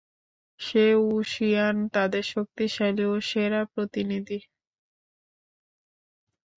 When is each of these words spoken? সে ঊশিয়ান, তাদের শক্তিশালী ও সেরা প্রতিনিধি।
সে 0.59 0.85
ঊশিয়ান, 1.09 1.75
তাদের 1.95 2.23
শক্তিশালী 2.33 3.03
ও 3.05 3.25
সেরা 3.29 3.61
প্রতিনিধি। 3.73 4.39